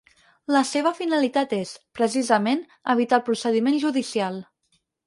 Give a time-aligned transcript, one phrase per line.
[0.55, 2.65] La seva finalitat és, precisament,
[2.95, 4.43] evitar el procediment judicial.